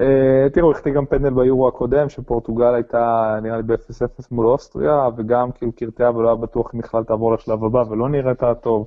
[0.00, 5.52] אה, תראו, החטיא גם פנדל ביורו הקודם, שפורטוגל הייתה נראה לי ב-0-0 מול אוסטריה, וגם
[5.52, 8.86] כאילו קרטעה ולא היה בטוח אם בכלל תעבור לשלב הבא, ולא נראתה טוב.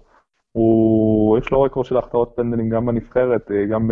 [0.52, 3.92] הוא, יש לו רקורד של החטאות פנדלים גם בנבחרת, אה, גם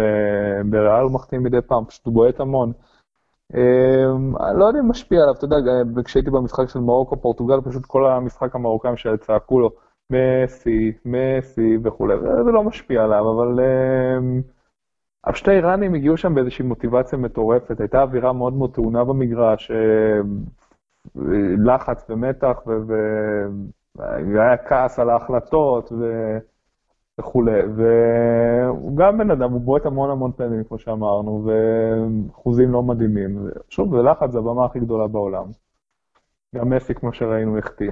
[0.65, 2.71] בריאל הוא מחטיא מדי פעם, פשוט הוא בועט המון.
[3.53, 5.55] אמ, לא יודע אם משפיע עליו, אתה יודע,
[6.05, 9.71] כשהייתי במשחק של מרוקו, פורטוגל, פשוט כל המשחק המרוקאים שצעקו לו,
[10.11, 14.41] מסי, מסי וכולי, זה לא משפיע עליו, אבל אמ,
[15.33, 20.43] שתי איראנים הגיעו שם באיזושהי מוטיבציה מטורפת, הייתה אווירה מאוד מאוד טעונה במגרש, אמ,
[21.65, 22.57] לחץ ומתח,
[24.05, 25.91] והיה כעס על ההחלטות,
[27.19, 33.47] וכולי, והוא גם בן אדם, הוא בועט המון המון פנדלים, כמו שאמרנו, ואחוזים לא מדהימים.
[33.69, 35.45] שוב, זה לחץ, זה הבמה הכי גדולה בעולם.
[36.55, 37.91] גם מסי, כמו שראינו, החטיא.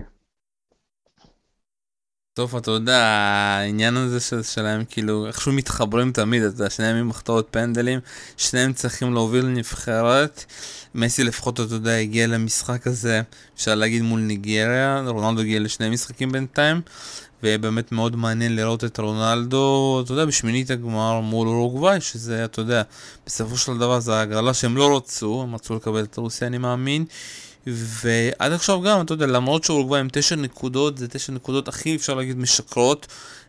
[2.37, 7.07] טוב, אתה יודע, העניין הזה של, שלהם, כאילו, איכשהו מתחברים תמיד, אתה יודע, שניהם עם
[7.07, 7.99] מחטאות פנדלים,
[8.37, 10.45] שניהם צריכים להוביל לנבחרת.
[10.95, 13.21] מסי לפחות, אתה יודע, הגיע למשחק הזה,
[13.55, 16.81] אפשר להגיד מול ניגריה, רונלדו הגיע לשני משחקים בינתיים,
[17.43, 22.61] ויהיה באמת מאוד מעניין לראות את רונלדו, אתה יודע, בשמינית הגמר מול אורוגוואי, שזה, אתה
[22.61, 22.81] יודע,
[23.25, 27.05] בסופו של דבר זה הגרלה שהם לא רצו, הם רצו לקבל את רוסיה, אני מאמין.
[27.73, 32.13] ועד עכשיו גם, אתה יודע, למרות שאורוגוואי עם תשע נקודות, זה תשע נקודות הכי אפשר
[32.13, 33.07] להגיד משקרות.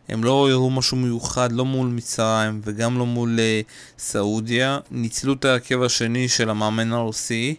[0.09, 4.79] הם לא הראו משהו מיוחד, לא מול מצרים וגם לא מול uh, סעודיה.
[4.91, 7.55] ניצלו את ההרכב השני של המאמן הרוסי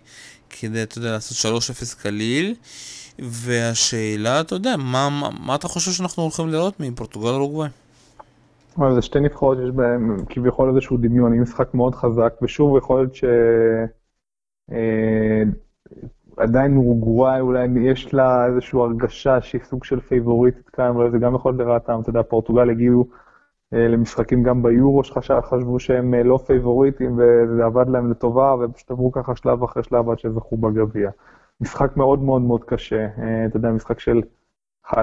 [0.51, 1.53] כדי, אתה יודע, לעשות
[1.97, 2.55] 3-0 קליל.
[3.19, 7.69] והשאלה, אתה יודע, מה, מה, מה אתה חושב שאנחנו הולכים לראות מפורטוגל אורוגוואי?
[8.95, 13.15] זה שתי נבחרות שיש בהן כביכול איזשהו דמיון, עם משחק מאוד חזק, ושוב יכול להיות
[13.15, 13.25] ש...
[16.41, 21.35] עדיין אורוגוואי אולי יש לה איזושהי הרגשה שהיא סוג של פייבוריטית כאן, אולי זה גם
[21.35, 23.07] יכול להיות לרעתם, אתה יודע, פורטוגל הגיעו
[23.75, 29.13] אה, למשחקים גם ביורו שחשבו שהם אה, לא פייבוריטים וזה עבד להם לטובה, ופשוט עברו
[29.13, 31.11] ככה שלב אחרי שלב עד שזכו בגביע.
[31.61, 34.23] משחק מאוד מאוד מאוד קשה, אה, אתה יודע, משחק של
[34.87, 34.95] 1-0,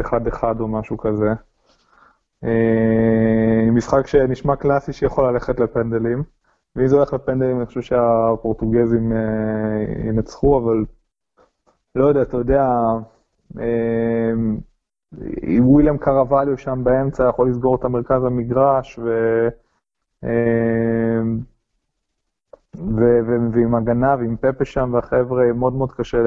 [0.00, 1.32] 1-1 או משהו כזה.
[3.72, 6.22] משחק שנשמע קלאסי שיכול ללכת לפנדלים.
[6.76, 10.84] ואם זה הולך לפנדלים, אני חושב שהפורטוגזים אה, ינצחו, אבל
[11.94, 12.70] לא יודע, אתה יודע,
[13.60, 14.32] אה,
[15.60, 19.08] וויליאם קרווליו שם באמצע יכול לסגור את המרכז המגרש, ו...
[20.24, 21.20] אה,
[22.76, 26.18] ו- ו- ועם הגנה ועם פפה שם והחבר'ה, מאוד מאוד קשה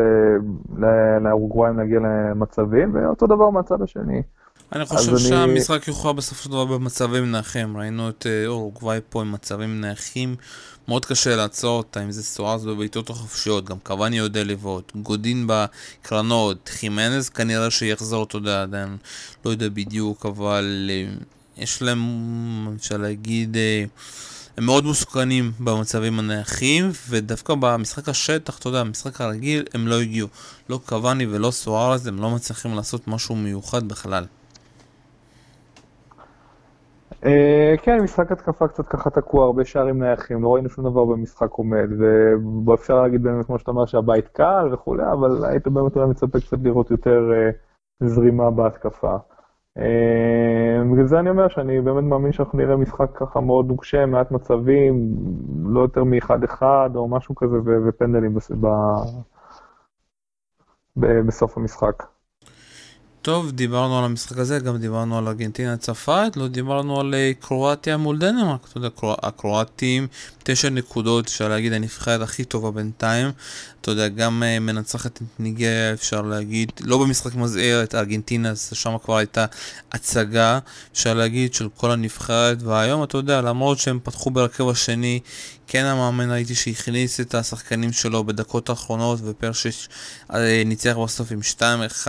[1.21, 4.21] לאורוגוואים להגיע למצבים, ואותו דבר מהצד השני.
[4.73, 7.77] אני חושב שהמשחק יוכרע בסופו של דבר במצבים נייחים.
[7.77, 10.35] ראינו את אה, אורוגוואי פה עם מצבים נייחים.
[10.87, 16.69] מאוד קשה לעצור אותה, אם זה סוארז בבעיטות החופשיות, גם קוואני יודע לבעוט, גודין בקרנות,
[16.69, 18.97] חימנז כנראה שיחזור, אתה יודע, עדיין
[19.45, 21.11] לא יודע בדיוק, אבל אה,
[21.57, 23.83] יש להם, אפשר להגיד, אה,
[24.57, 30.27] הם מאוד מסוכנים במצבים הנייחים, ודווקא במשחק השטח, אתה יודע, במשחק הרגיל, הם לא הגיעו.
[30.69, 34.25] לא קוואני ולא סוארז, הם לא מצליחים לעשות משהו מיוחד בכלל.
[37.25, 41.51] אה, כן, משחק התקפה קצת ככה תקוע, הרבה שערים נייחים, לא ראינו שום דבר במשחק
[41.51, 41.89] עומד,
[42.65, 46.57] ואפשר להגיד באמת, כמו שאתה אומר, שהבית קל וכולי, אבל היית באמת אולי מצפה קצת
[46.63, 47.49] לראות יותר אה,
[48.07, 49.17] זרימה בהתקפה.
[49.77, 54.31] אה, בגלל זה אני אומר שאני באמת מאמין שאנחנו נראה משחק ככה מאוד נוקשה, מעט
[54.31, 55.15] מצבים,
[55.65, 58.35] לא יותר מאחד-אחד או משהו כזה, ופנדלים
[60.97, 62.03] בסוף המשחק.
[63.21, 67.97] טוב, דיברנו על המשחק הזה, גם דיברנו על ארגנטינה צרפת, לא דיברנו על אה, קרואטיה
[67.97, 68.67] מול דנמרק.
[68.69, 70.07] אתה יודע, הקרואטים,
[70.43, 73.31] תשע נקודות, אפשר להגיד, הנבחרת הכי טובה בינתיים.
[73.81, 78.95] אתה יודע, גם uh, מנצחת את ניגריה, אפשר להגיד, לא במשחק מזהיר, את ארגנטינה, שם
[79.03, 79.45] כבר הייתה
[79.91, 80.59] הצגה,
[80.93, 85.19] אפשר להגיד, של כל הנבחרת, והיום, אתה יודע, למרות שהם פתחו בהרכב השני,
[85.67, 89.89] כן המאמן ראיתי שהכניס את השחקנים שלו בדקות האחרונות, ופרשיש
[90.33, 91.39] אה, ניצח בסוף עם
[92.05, 92.07] 2-1.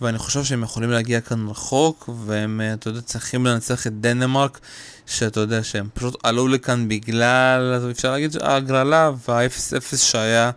[0.00, 4.58] ואני חושב שהם יכולים להגיע כאן רחוק, והם, אה, אתה יודע, צריכים לנצח את דנמרק,
[5.06, 10.50] שאתה יודע שהם פשוט עלו לכאן בגלל, אפשר להגיד, ההגרלה וה-0-0 שהיה,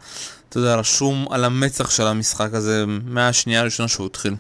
[0.50, 4.36] אתה יודע, רשום על המצח של המשחק הזה מהשנייה הראשונה שהוא התחיל.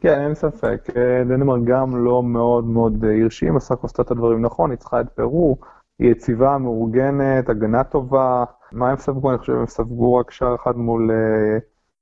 [0.00, 0.88] כן, אין ספק.
[0.96, 5.06] אה, דנמרק גם לא מאוד מאוד אה, הרשים, עשה עשתה את הדברים נכון, ניצחה את
[5.14, 5.56] פרו,
[5.98, 8.44] היא יציבה, מאורגנת, הגנה טובה.
[8.72, 9.30] מה הם ספגו?
[9.30, 11.10] אני חושב שהם ספגו רק שער אחד מול...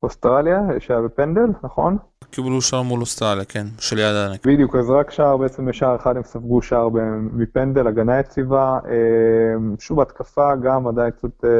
[0.02, 1.96] אוסטרליה, שהיה בפנדל, נכון?
[2.30, 4.46] קיבלו שער מול אוסטרליה, כן, של יד הענק.
[4.46, 6.88] בדיוק, אז רק שער, בעצם בשער אחד הם ספגו שער
[7.32, 8.78] מפנדל, הגנה יציבה.
[8.88, 11.50] אה, שוב, התקפה גם עדיין קצת, אה,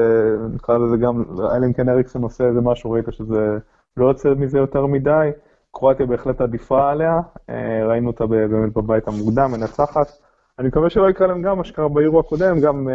[0.55, 1.25] נקרא לזה גם,
[1.57, 3.59] אלא אם כן אריקסון עושה איזה משהו, ראית שזה
[3.97, 5.31] לא יוצא מזה יותר מדי.
[5.73, 10.22] קרואטיה בהחלט עדיפה עליה, אה, ראינו אותה באמת בבית המוקדם, מנצחת.
[10.63, 12.89] אני מקווה שלא יקרה להם גם מה שקרה באירוע הקודם, גם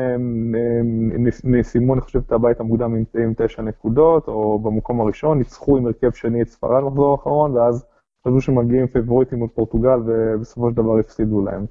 [1.62, 6.12] סיימו, אני חושב, את הבית המוקדם עם תשע נקודות, או במקום הראשון, ניצחו עם הרכב
[6.12, 7.86] שני את ספרד במחזור האחרון, ואז
[8.27, 11.65] חשבו שמגיעים פיבוריטים מול פורטוגל, ובסופו של דבר הפסידו להם.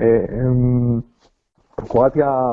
[0.00, 0.26] אה,
[1.76, 2.52] קרואטיה,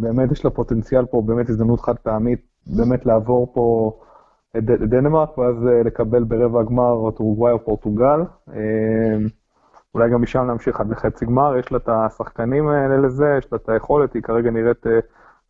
[0.00, 3.92] באמת יש לה פוטנציאל פה, באמת הזדמנות חד פעמית, באמת לעבור פה
[4.56, 8.20] את דנמרק, ואז אה, לקבל ברבע הגמר את אורוגוואי או פורטוגל.
[9.96, 13.46] אה, אולי גם משם להמשיך עד לחצי גמר, יש לה את השחקנים האלה לזה, יש
[13.52, 14.98] לה את היכולת, היא כרגע נראית, אה,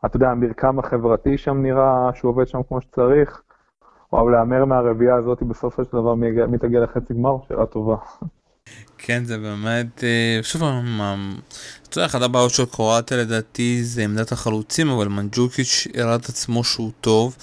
[0.07, 3.43] אתה יודע, המרקם החברתי שם נראה שהוא עובד שם כמו שצריך.
[4.13, 7.97] וואו, להמר מהרביעייה הזאת בסופו של דבר מי תגיע לחצי גמר, שאלה טובה.
[8.99, 10.63] כן, זה באמת, אה, שוב
[11.89, 16.91] אתה אחת הבעיות של קרואטיה לדעתי זה עמדת החלוצים, אבל מנג'וקיץ' הראה את עצמו שהוא
[17.01, 17.37] טוב.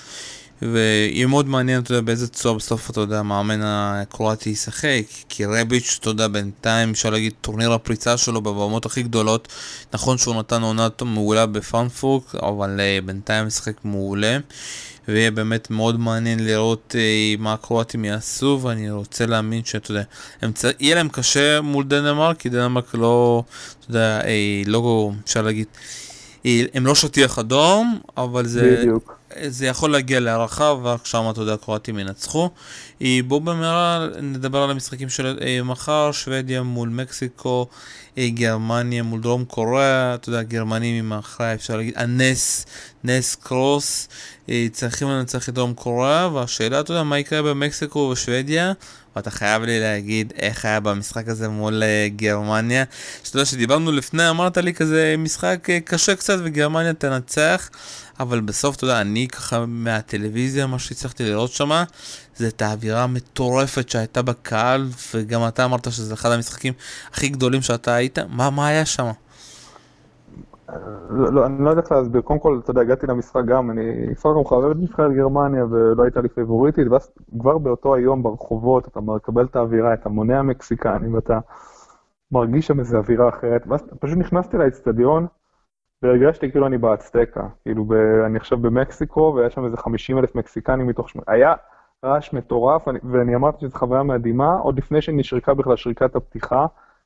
[0.61, 5.97] ויהיה מאוד מעניין, אתה יודע, באיזה צורה בסוף, אתה יודע, המאמן הקרואטי ישחק, כי רביץ',
[5.99, 9.47] אתה יודע, בינתיים אפשר להגיד טורניר הפריצה שלו בבמות הכי גדולות,
[9.93, 14.37] נכון שהוא נתן עונה מעולה בפרנקפורט, אבל אה, בינתיים משחק מעולה,
[15.07, 20.03] ויהיה באמת מאוד מעניין לראות אה, מה הקרואטים יעשו, ואני רוצה להאמין שאתה יודע,
[20.53, 20.65] צ...
[20.79, 23.43] יהיה להם קשה מול דנמרק, כי דנמרק לא,
[23.79, 24.25] אתה יודע, uh,
[24.69, 25.67] לא, אפשר להגיד,
[26.45, 28.77] הם לא שטיח אדום, אבל זה...
[28.79, 29.16] בדיוק.
[29.47, 32.49] זה יכול להגיע להערכה, ורק שם, אתה יודע, הקרואטים ינצחו.
[33.27, 37.67] בואו במהרה נדבר על המשחקים של אה, מחר, שוודיה מול מקסיקו,
[38.17, 42.65] אה, גרמניה מול דרום קוריאה, אתה יודע, גרמנים עם האחראי, אפשר להגיד, הנס,
[43.03, 44.07] נס קרוס,
[44.49, 48.73] אה, צריכים לנצח את דרום קוריאה, והשאלה, אתה יודע, מה יקרה במקסיקו ובשוודיה,
[49.15, 51.83] ואתה חייב לי להגיד איך היה במשחק הזה מול
[52.15, 52.83] גרמניה.
[53.23, 57.69] שאתה יודע, שדיברנו לפני, אמרת לי כזה משחק קשה קצת וגרמניה תנצח.
[58.19, 61.69] אבל בסוף, אתה יודע, אני ככה מהטלוויזיה, מה שהצלחתי לראות שם,
[62.35, 66.73] זה את האווירה המטורפת שהייתה בקהל, וגם אתה אמרת שזה אחד המשחקים
[67.11, 69.05] הכי גדולים שאתה היית, מה, מה היה שם?
[71.09, 74.15] לא, לא, אני לא יודע איך להסביר, קודם כל, אתה יודע, הגעתי למשחק גם, אני
[74.15, 78.87] כבר גם חרב את נבחרת גרמניה ולא הייתה לי פיבוריטית, ואז כבר באותו היום ברחובות
[78.87, 81.39] אתה מקבל את האווירה, את המוני המקסיקנים, ואתה
[82.31, 85.27] מרגיש שם איזו אווירה אחרת, ואז פשוט נכנסתי לאצטדיון,
[86.01, 87.93] והרגשתי כאילו אני באצטקה, כאילו ב,
[88.25, 91.53] אני עכשיו במקסיקו, והיה שם איזה 50 אלף מקסיקנים מתוך שמונה, היה
[92.05, 96.65] רעש מטורף, אני, ואני אמרתי שזו חוויה מדהימה, עוד לפני שנשרקה בכלל שריקת הפתיחה,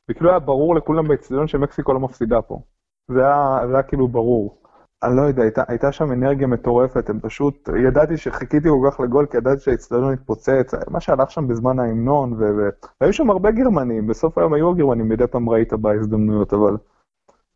[0.10, 2.62] וכאילו היה ברור לכולם באצטדיון שמקסיקו לא מפסידה פה.
[3.08, 4.62] זה היה, זה היה כאילו ברור.
[5.04, 9.26] אני לא יודע, הייתה, הייתה שם אנרגיה מטורפת, הם פשוט, ידעתי שחיכיתי כל כך לגול,
[9.26, 12.34] כי ידעתי שהאצטדיון התפוצץ, מה שהלך שם בזמן ההמנון,
[13.02, 16.78] והיו שם הרבה גרמנים, בסוף היום היו הגרמנים, מדי פעם ראית בהזדמנויות, אבל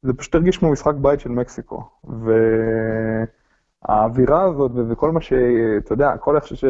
[0.05, 1.83] זה פשוט הרגיש כמו משחק בית של מקסיקו.
[3.87, 5.33] והאווירה הזאת וכל מה ש...
[5.77, 6.65] אתה יודע, כל ש...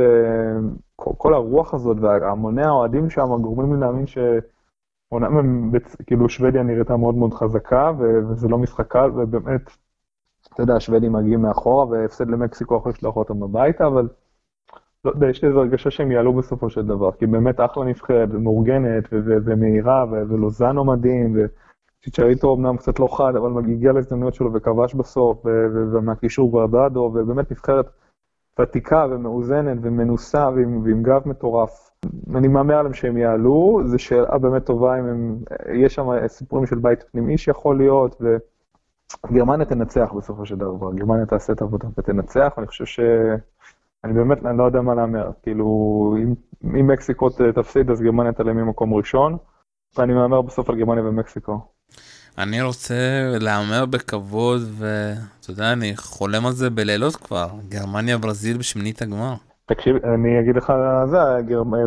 [0.95, 4.17] כל, הרוח הזאת והמוני האוהדים שם גורמים לי להאמין ש...
[5.12, 5.71] אומנם
[6.06, 9.62] כאילו שוודיה נראיתה מאוד מאוד חזקה וזה לא משחק קל ובאמת,
[10.54, 14.08] אתה יודע, השוודים מגיעים מאחורה והפסד למקסיקו אחרי שלוח אותם הביתה, אבל
[15.06, 18.30] לא יודע, יש לי איזו הרגשה שהם יעלו בסופו של דבר, כי באמת אחלה נבחרת,
[18.30, 21.38] מאורגנת ומהירה ולוזנו מדהים.
[22.06, 25.46] צ'יצ'ריטו אמנם קצת לא חד, אבל הגיע להזדמנויות שלו וכבש בסוף,
[25.94, 27.86] ומהקישור גרדדו, ובאמת נבחרת
[28.60, 31.91] ותיקה ומאוזנת ומנוסה ועם, ועם גב מטורף.
[32.36, 35.38] אני מהמר עליהם שהם יעלו, זו שאלה באמת טובה אם הם,
[35.74, 38.22] יש שם סיפורים של בית פנימי שיכול להיות,
[39.26, 43.00] וגרמניה תנצח בסופו של דבר, גרמניה תעשה את העבודה ותנצח, אני חושב ש...
[44.04, 45.65] אני באמת, אני לא יודע מה להמר, כאילו,
[46.24, 46.34] אם,
[46.80, 49.38] אם מקסיקו תפסיד אז גרמניה תעלה ממקום ראשון,
[49.98, 51.75] ואני מהמר בסוף על גרמניה ומקסיקו.
[52.38, 52.95] אני רוצה
[53.39, 59.34] להמר בכבוד, ואתה יודע, אני חולם על זה בלילות כבר, גרמניה ברזיל בשמינית הגמר.
[59.65, 60.74] תקשיב, אני אגיד לך,
[61.12, 61.17] זה,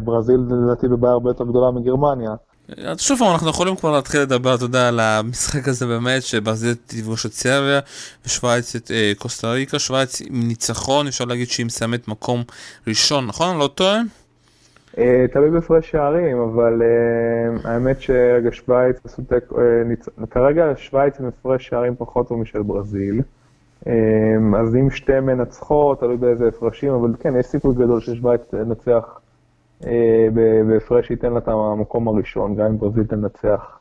[0.04, 2.30] ברזיל לדעתי בבעיה הרבה יותר גדולה מגרמניה.
[2.98, 7.26] שוב פעם, אנחנו יכולים כבר להתחיל לדבר, אתה יודע, על המשחק הזה באמת, שברזיל תפגוש
[7.26, 7.80] את סרביה,
[8.26, 12.42] ושווייץ את אה, קוסטה ריקה, שווייץ עם ניצחון, אפשר להגיד שהיא מסיימת מקום
[12.86, 13.50] ראשון, נכון?
[13.50, 14.00] אני לא טועה?
[14.98, 21.26] אה, תלוי בהפרש שערים, אבל אה, האמת שרגע שווייץ עשו תיקו, אה, כרגע שווייץ עם
[21.26, 23.22] הפרש שערים פחות טוב משל ברזיל.
[24.56, 29.20] אז אם שתי מנצחות, תלוי באיזה הפרשים, אבל כן, יש סיכוי גדול ששווייץ תנצח
[30.68, 33.80] בהפרש שייתן לה את המקום הראשון, גם אם ברזיל תנצח.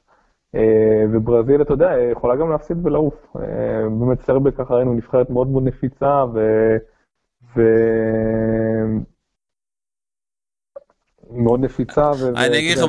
[1.12, 3.36] וברזיל, אתה יודע, יכולה גם להפסיד ולעוף.
[4.00, 6.26] באמת סרבי ככה ראינו נבחרת מאוד מאוד נפיצה,
[7.56, 7.62] ו...
[11.32, 12.12] מאוד נפיצה.
[12.36, 12.86] אני אגיד לך,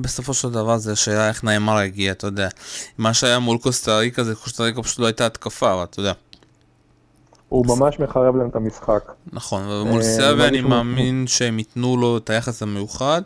[0.00, 2.48] בסופו של דבר זה שאלה איך נאמר הגיע, אתה יודע.
[2.98, 6.12] מה שהיה מול קוסטה ריקה זה קוסטה ריקה פשוט לא הייתה התקפה, אתה יודע.
[7.48, 9.12] הוא ממש מחרב להם את המשחק.
[9.32, 13.22] נכון, ומול אה, סרבי אני מאמין שהם ייתנו לו את היחס המיוחד.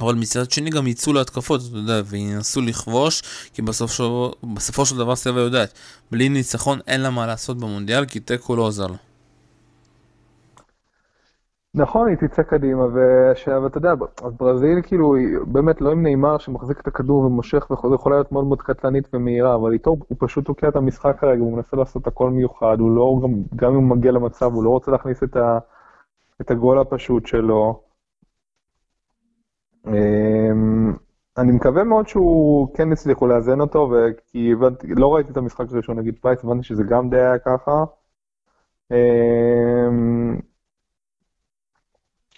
[0.00, 4.00] אבל מצד שני גם יצאו להתקפות, אתה יודע, וינסו לכבוש, כי בסוף
[4.54, 5.72] בסופו של דבר סרבי יודעת,
[6.10, 8.96] בלי ניצחון אין לה מה לעשות במונדיאל, כי תיקו לא עוזר לו.
[11.74, 13.94] נכון, היא תצא קדימה, ואתה יודע,
[14.36, 15.14] ברזיל כאילו,
[15.46, 19.54] באמת לא עם נאמר שמחזיק את הכדור ומושך וחוזר, יכולה להיות מאוד מאוד קטלנית ומהירה,
[19.54, 23.20] אבל איתו הוא פשוט תוקע את המשחק כרגע, הוא מנסה לעשות הכל מיוחד, הוא לא,
[23.22, 25.58] גם, גם אם הוא מגיע למצב, הוא לא רוצה להכניס את, ה,
[26.40, 27.80] את הגול הפשוט שלו.
[29.86, 30.94] אמ,
[31.38, 33.92] אני מקווה מאוד שהוא כן הצליחו לאזן אותו,
[34.26, 37.84] כי הבנתי, לא ראיתי את המשחק הראשון נגיד פייס, הבנתי שזה גם די היה ככה.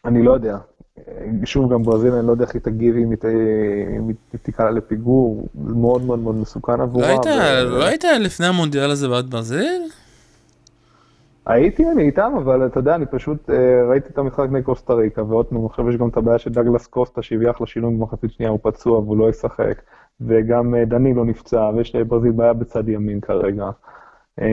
[0.06, 0.56] אני לא יודע.
[1.44, 3.10] שוב, גם ברזיל, אני לא יודע איך היא תגיב אם
[4.08, 7.06] היא תיקלע לפיגור, זה מאוד מאוד מאוד מסוכן לא עבורה.
[7.06, 9.82] היית, ו- לא היית לפני המונדיאל הזה בעד ברזיל?
[11.46, 15.22] הייתי אני איתם, אבל אתה יודע, אני פשוט אה, ראיתי את המשחק נגד קוסטה ריקה,
[15.22, 18.50] ועוד פעם, עכשיו יש גם את הבעיה של דגלס קוסטה, שהביא אחלה שינוי במחצית שנייה,
[18.50, 19.82] הוא פצוע והוא לא ישחק,
[20.20, 23.70] וגם אה, דנילו נפצע, ויש לברזיל בעיה בצד ימין כרגע.
[24.40, 24.46] אה,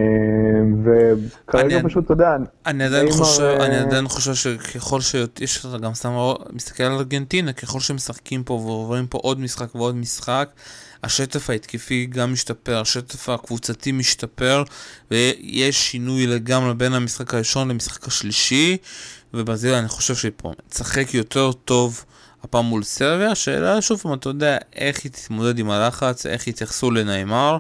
[0.84, 5.68] וכרגע אני- פשוט, אתה יודע, אני עדיין חושב, אה, אני עדיין חושב שככל שיש לך
[5.82, 6.12] גם סתם
[6.54, 10.50] מסתכל על ארגנטינה, ככל שמשחקים פה ועוברים פה עוד משחק ועוד משחק,
[11.04, 14.64] השטף ההתקפי גם משתפר, השטף הקבוצתי משתפר,
[15.12, 18.78] ויש שינוי לגמרי בין המשחק הראשון למשחק השלישי,
[19.34, 22.06] וברזיל אני חושב שהיא פה תשחק יותר טוב
[22.44, 26.92] הפעם מול סרביה, השאלה שוב פעם, אתה יודע, איך היא תתמודד עם הלחץ, איך יתייחסו
[26.92, 27.58] לנעימר.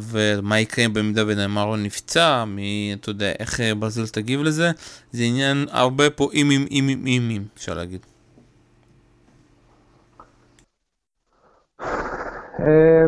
[0.00, 4.70] ומה יקרה במידה ונאמר לא נפצע, מי, אתה יודע, איך אה, ברזיל תגיב לזה,
[5.12, 8.00] זה עניין הרבה פה אימים, אימים, אימים, אפשר להגיד.
[12.60, 13.06] אה,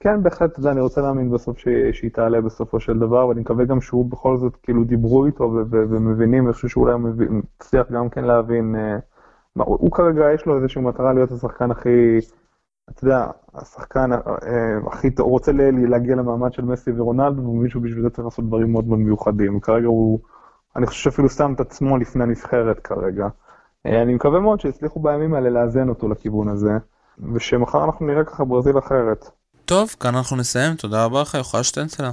[0.00, 1.58] כן, בהחלט, אני רוצה להאמין בסוף
[1.92, 6.46] שהיא תעלה בסופו של דבר, ואני מקווה גם שהוא בכל זאת, כאילו, דיברו איתו ומבינים,
[6.46, 7.00] אני חושב שאולי הוא
[7.30, 8.98] מצליח גם כן להבין, אה,
[9.54, 12.18] הוא כרגע יש לו איזושהי מטרה להיות השחקן הכי,
[12.90, 14.18] אתה יודע, השחקן אה,
[14.92, 15.52] הכי טוב, הוא רוצה
[15.88, 19.60] להגיע למעמד של מסי ורונלדו, והוא מבין שבשביל זה צריך לעשות דברים מאוד מאוד מיוחדים.
[19.60, 20.18] כרגע הוא,
[20.76, 23.28] אני חושב שאפילו שם את עצמו לפני הנבחרת כרגע.
[23.86, 26.72] אה, אני מקווה מאוד שיצליחו בימים האלה לאזן אותו לכיוון הזה,
[27.34, 29.30] ושמחר אנחנו נראה ככה ברזיל אחרת.
[29.64, 32.10] טוב, כאן אנחנו נסיים, תודה רבה לך, יוחאי שטנצלר.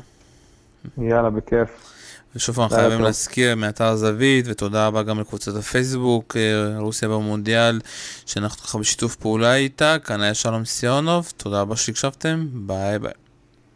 [0.97, 1.96] יאללה, בכיף.
[2.35, 3.01] ושוב פעם חייבים.
[3.01, 7.79] להזכיר מאתר זווית, ותודה רבה גם לקבוצת הפייסבוק, אה, רוסיה במונדיאל,
[8.25, 13.26] שאנחנו ככה בשיתוף פעולה איתה, כאן היה שלום סיונוב, תודה רבה שהקשבתם, ביי ביי.